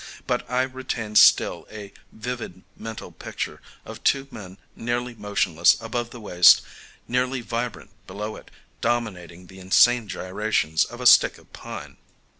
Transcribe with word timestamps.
But 0.25 0.49
I 0.49 0.63
retain 0.63 1.15
still 1.15 1.67
a 1.69 1.93
vivid 2.11 2.63
mental 2.75 3.11
picture 3.11 3.61
of 3.85 4.03
two 4.03 4.27
men 4.31 4.57
nearly 4.75 5.13
motionless 5.13 5.79
above 5.79 6.09
the 6.09 6.19
waist, 6.19 6.63
nearly 7.07 7.41
vibrant 7.41 7.91
below 8.07 8.35
it, 8.35 8.49
dominating 8.81 9.45
the 9.45 9.59
insane 9.59 10.07
gyrations 10.07 10.83
of 10.83 11.01
a 11.01 11.05
stick 11.05 11.37
of 11.37 11.53
pine. 11.53 11.97